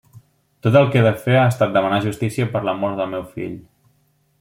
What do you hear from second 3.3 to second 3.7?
fill.